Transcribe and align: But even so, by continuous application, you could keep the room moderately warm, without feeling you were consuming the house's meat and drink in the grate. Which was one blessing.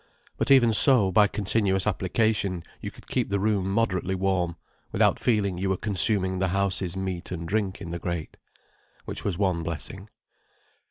But 0.35 0.49
even 0.49 0.73
so, 0.73 1.11
by 1.11 1.27
continuous 1.27 1.85
application, 1.85 2.63
you 2.81 2.89
could 2.89 3.05
keep 3.07 3.29
the 3.29 3.39
room 3.39 3.71
moderately 3.71 4.15
warm, 4.15 4.55
without 4.91 5.19
feeling 5.19 5.59
you 5.59 5.69
were 5.69 5.77
consuming 5.77 6.39
the 6.39 6.47
house's 6.47 6.95
meat 6.97 7.29
and 7.29 7.47
drink 7.47 7.79
in 7.81 7.91
the 7.91 7.99
grate. 7.99 8.35
Which 9.05 9.23
was 9.23 9.37
one 9.37 9.61
blessing. 9.61 10.09